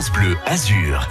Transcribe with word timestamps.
France 0.00 0.12
Bleu 0.12 0.38
Azur. 0.46 1.08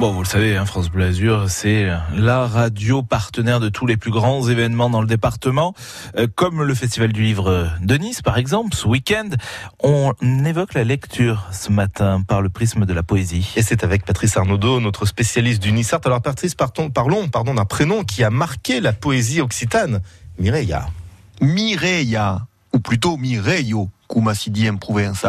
Bon, 0.00 0.10
vous 0.10 0.24
le 0.24 0.28
savez, 0.28 0.56
hein, 0.56 0.66
France 0.66 0.90
Bleu 0.90 1.04
Azur, 1.04 1.48
c'est 1.48 1.88
la 2.16 2.48
radio 2.48 3.04
partenaire 3.04 3.60
de 3.60 3.68
tous 3.68 3.86
les 3.86 3.96
plus 3.96 4.10
grands 4.10 4.48
événements 4.48 4.90
dans 4.90 5.00
le 5.00 5.06
département, 5.06 5.72
euh, 6.16 6.26
comme 6.34 6.64
le 6.64 6.74
Festival 6.74 7.12
du 7.12 7.22
Livre 7.22 7.70
de 7.80 7.94
Nice, 7.94 8.22
par 8.22 8.38
exemple, 8.38 8.74
ce 8.74 8.88
week-end. 8.88 9.28
On 9.84 10.12
évoque 10.44 10.74
la 10.74 10.82
lecture 10.82 11.46
ce 11.52 11.70
matin 11.70 12.22
par 12.26 12.42
le 12.42 12.48
prisme 12.48 12.84
de 12.84 12.92
la 12.92 13.04
poésie. 13.04 13.52
Et 13.54 13.62
c'est 13.62 13.84
avec 13.84 14.04
Patrice 14.04 14.36
Arnaudot, 14.36 14.80
notre 14.80 15.06
spécialiste 15.06 15.62
du 15.62 15.70
Nissart. 15.70 16.00
Alors 16.06 16.22
Patrice, 16.22 16.56
partons, 16.56 16.90
parlons 16.90 17.28
pardon, 17.28 17.54
d'un 17.54 17.66
prénom 17.66 18.02
qui 18.02 18.24
a 18.24 18.30
marqué 18.30 18.80
la 18.80 18.92
poésie 18.92 19.40
occitane, 19.40 20.02
Mireia. 20.40 20.88
Mireia, 21.40 22.48
ou 22.72 22.80
plutôt 22.80 23.16
Mireio, 23.16 23.90
come 24.12 24.34
si 24.34 24.50
dit 24.50 24.68
en 24.68 24.76
Provence. 24.76 25.26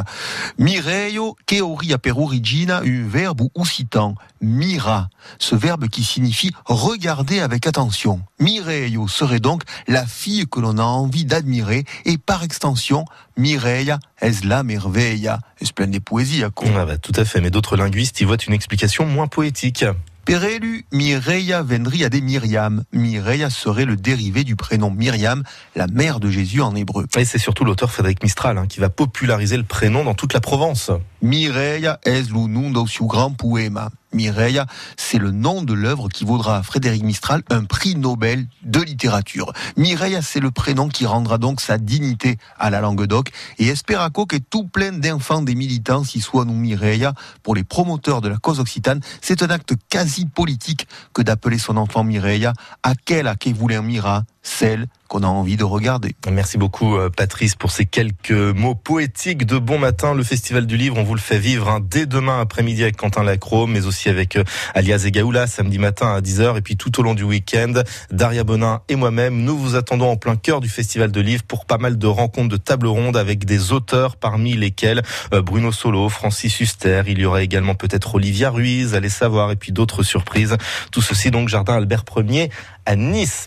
Mireio 0.58 1.38
per 1.46 2.18
origine 2.18 2.82
un 2.84 3.08
verbe 3.08 3.44
occitan, 3.54 4.16
mira, 4.42 5.10
ce 5.40 5.56
verbe 5.56 5.88
qui 5.88 6.04
signifie 6.04 6.52
regarder 6.66 7.40
avec 7.40 7.66
attention. 7.66 8.22
Mireio 8.40 9.08
serait 9.08 9.40
donc 9.40 9.64
la 9.88 10.06
fille 10.06 10.48
que 10.48 10.60
l'on 10.60 10.78
a 10.78 10.84
envie 10.84 11.24
d'admirer 11.24 11.86
et 12.04 12.18
par 12.18 12.44
extension, 12.44 13.06
Mireia 13.38 14.00
es 14.20 14.44
la 14.44 14.64
merveilla. 14.64 15.40
C'est 15.62 15.74
plein 15.74 15.88
de 15.88 16.00
poésie, 16.00 16.44
à 16.44 16.50
ah 16.76 16.86
bah, 16.86 16.98
Tout 16.98 17.14
à 17.16 17.24
fait, 17.24 17.40
mais 17.40 17.52
d'autres 17.52 17.78
linguistes 17.78 18.20
y 18.20 18.26
voient 18.26 18.44
une 18.46 18.54
explication 18.54 19.06
moins 19.06 19.28
poétique. 19.28 19.86
Perelu 20.26 20.86
Mireia 20.94 21.62
vendria 21.64 22.08
de 22.08 22.20
Myriam. 22.20 22.86
Mireia 22.94 23.50
serait 23.50 23.84
le 23.84 23.98
dérivé 23.98 24.46
du 24.46 24.56
prénom 24.56 24.90
Myriam, 24.90 25.44
la 25.76 25.88
mère 25.88 26.22
de 26.22 26.30
Jésus 26.30 26.62
en 26.62 26.74
hébreu. 26.76 27.08
Et 27.18 27.26
c'est 27.26 27.38
surtout 27.38 27.66
l'auteur 27.66 27.92
Frédéric 27.92 28.24
Mistral 28.24 28.58
hein, 28.58 28.66
qui 28.68 28.80
va 28.80 28.90
populariser 28.90 29.58
le 29.58 29.64
prénom 29.64 30.06
dans 30.06 30.14
toute 30.14 30.34
la 30.34 30.40
Provence. 30.40 30.92
Mireia 31.22 32.00
es 32.06 32.24
l'unum 32.32 32.88
su 32.88 33.06
grand 33.06 33.32
poema. 33.32 33.92
Mireia, 34.14 34.66
c'est 34.98 35.18
le 35.18 35.32
nom 35.32 35.62
de 35.62 35.74
l'œuvre 35.74 36.10
qui 36.10 36.26
vaudra 36.26 36.58
à 36.58 36.64
Frédéric 36.64 37.04
Mistral 37.04 37.44
un 37.50 37.64
prix 37.64 37.96
Nobel 37.96 38.48
de 38.64 38.82
littérature. 38.82 39.54
Mireia, 39.78 40.22
c'est 40.22 40.40
le 40.40 40.52
prénom 40.52 40.90
qui 40.90 41.06
rendra 41.06 41.38
donc 41.38 41.62
sa 41.62 41.78
dignité 41.78 42.38
à 42.60 42.70
la 42.70 42.82
langue 42.82 43.06
d'oc. 43.06 43.32
Et 43.58 43.68
Esperaco, 43.68 44.26
qui 44.26 44.38
est 44.38 44.50
tout 44.50 44.66
plein 44.66 44.92
d'enfants 44.92 45.42
des 45.42 45.56
militants, 45.56 46.04
si 46.04 46.22
soit 46.22 46.46
nous 46.46 46.54
Mireia, 46.54 47.14
pour 47.42 47.56
les 47.56 47.64
promoteurs 47.64 48.22
de 48.22 48.30
la 48.30 48.38
cause 48.38 48.60
occitane, 48.60 49.02
c'est 49.22 49.44
un 49.44 49.50
acte 49.50 49.74
quasi 49.90 50.26
politique 50.26 50.88
que 51.14 51.22
d'appeler 51.22 51.58
son 51.58 51.78
enfant 51.78 52.04
Mireia, 52.04 52.54
à 52.84 52.94
quel 52.96 53.28
à 53.28 53.36
qui 53.36 53.54
voulait 53.54 53.76
un 53.76 53.84
Mira, 53.84 54.24
celle 54.44 54.88
qu'on 55.08 55.24
a 55.24 55.28
envie 55.28 55.58
de 55.58 55.64
regarder. 55.64 56.16
Merci 56.30 56.58
beaucoup 56.58 56.98
euh, 56.98 57.10
Patrice 57.10 57.56
pour 57.56 57.72
ces 57.72 57.86
quelques 57.86 58.32
mots 58.32 58.76
poétiques 58.76 59.46
de 59.46 59.58
bon 59.58 59.80
matin. 59.80 60.14
Le 60.14 60.24
Festival 60.24 60.66
du 60.66 60.76
Livre, 60.76 60.98
on 60.98 61.04
vous 61.04 61.16
le 61.16 61.22
fait 61.22 61.40
vivre 61.40 61.70
hein, 61.70 61.80
dès 61.82 62.06
demain 62.06 62.42
après-midi 62.42 62.84
avec 62.84 62.98
Quentin 62.98 63.24
Lacro, 63.24 63.66
mais 63.66 63.86
aussi 63.86 64.10
avec 64.10 64.36
euh, 64.36 64.44
Alias 64.76 65.04
Egaoula 65.06 65.48
samedi 65.48 65.80
matin 65.80 66.14
à 66.14 66.20
10h 66.20 66.58
et 66.58 66.62
puis 66.62 66.76
tout 66.76 67.00
au 67.00 67.04
long 67.04 67.14
du 67.14 67.24
week-end, 67.24 67.74
Daria 68.12 68.44
Bonin 68.44 68.82
et 68.90 68.96
moi-même, 68.96 69.38
nous 69.42 69.58
vous 69.58 69.76
attendons 69.76 70.10
en 70.10 70.18
plein 70.18 70.36
cœur 70.36 70.60
du 70.60 70.70
Festival 70.70 71.12
de 71.12 71.22
Livre 71.22 71.44
pour 71.44 71.66
pas 71.66 71.78
mal 71.78 71.98
de 71.98 72.08
rencontres 72.08 72.50
de 72.50 72.58
table 72.58 72.88
ronde 72.88 73.16
avec 73.16 73.46
des 73.46 73.72
auteurs 73.72 74.18
parmi 74.18 74.56
lesquels 74.56 75.04
euh, 75.34 75.42
Bruno 75.42 75.72
Solo, 75.72 76.10
Francis 76.10 76.60
Huster, 76.60 77.04
il 77.08 77.20
y 77.20 77.26
aura 77.26 77.44
également 77.44 77.76
peut-être 77.76 78.16
Olivia 78.16 78.50
Ruiz, 78.50 78.94
allez 78.94 79.10
savoir, 79.10 79.52
et 79.52 79.56
puis 79.56 79.72
d'autres 79.72 80.04
surprises. 80.04 80.58
Tout 80.92 81.02
ceci 81.02 81.32
donc 81.32 81.50
Jardin 81.50 81.76
Albert 81.76 82.04
Ier 82.18 82.50
à 82.86 82.96
Nice. 82.96 83.46